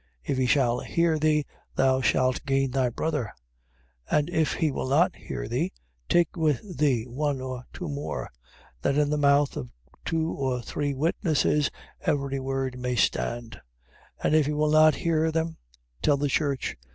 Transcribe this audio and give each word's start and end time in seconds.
If 0.23 0.39
he 0.39 0.47
shall 0.47 0.79
hear 0.79 1.19
thee, 1.19 1.45
thou 1.75 2.01
shalt 2.01 2.43
gain 2.43 2.71
thy 2.71 2.89
brother. 2.89 3.31
18:16. 4.11 4.17
And 4.17 4.29
if 4.31 4.53
he 4.55 4.71
will 4.71 4.89
not 4.89 5.15
hear 5.15 5.47
thee, 5.47 5.71
take 6.09 6.35
with 6.35 6.79
thee 6.79 7.03
one 7.05 7.39
or 7.39 7.65
two 7.71 7.87
more: 7.87 8.31
that 8.81 8.97
in 8.97 9.11
the 9.11 9.17
mouth 9.19 9.55
of 9.55 9.69
two 10.03 10.31
or 10.31 10.63
three 10.63 10.95
witnesses 10.95 11.69
every 12.03 12.39
word 12.39 12.79
may 12.79 12.95
stand. 12.95 13.61
18:17. 14.23 14.23
And 14.23 14.35
if 14.37 14.47
he 14.47 14.53
will 14.53 14.71
not 14.71 14.95
hear 14.95 15.31
them: 15.31 15.57
tell 16.01 16.17
the 16.17 16.29
church. 16.29 16.77